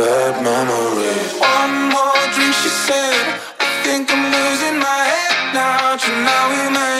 [0.00, 1.32] bad memories.
[1.40, 3.24] One more drink, she said.
[3.60, 5.96] I think I'm losing my head now.
[5.96, 6.99] Tonight we made.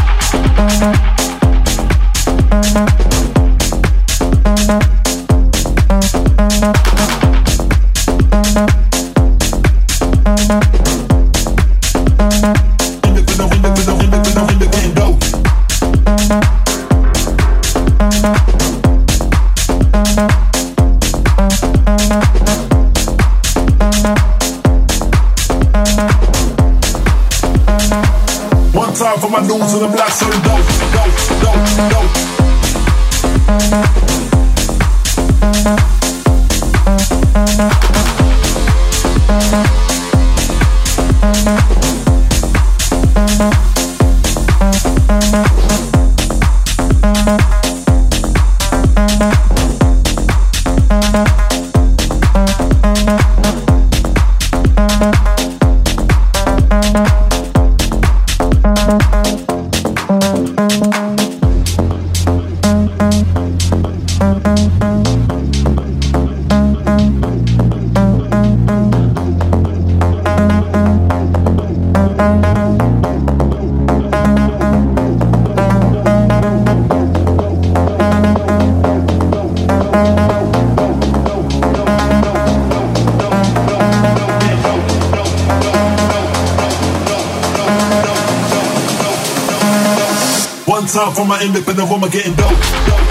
[90.91, 93.10] time for my independent woman getting dope.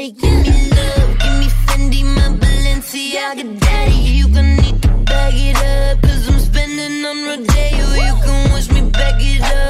[0.00, 0.12] daddy.
[0.12, 3.92] Give me love, give me Fendi, my Balenciaga daddy.
[3.92, 7.86] You gon' need to bag it up, cause I'm spending on Rodeo.
[8.06, 9.69] You can wish me back it up.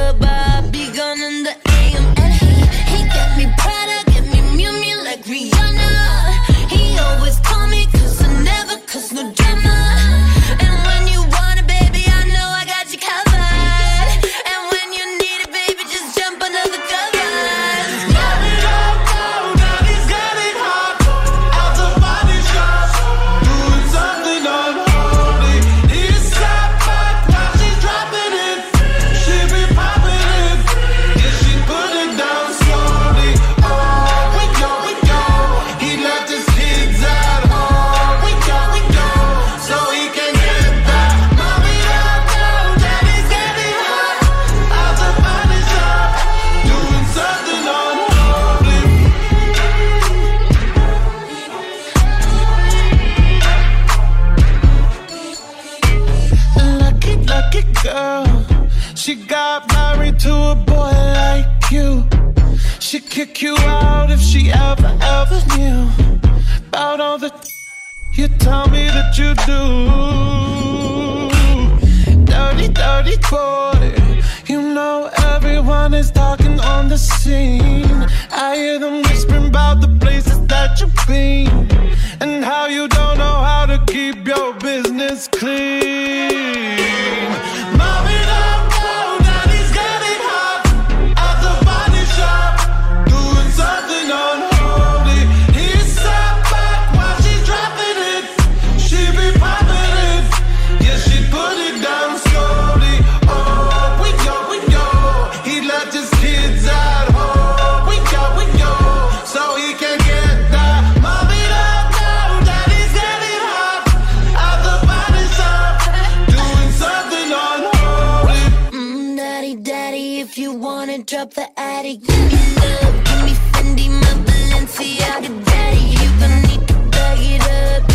[122.03, 125.81] Gucci, give me Fendi, my Balenciaga daddy.
[126.01, 127.90] You gon' need to bag it up.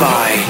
[0.00, 0.49] By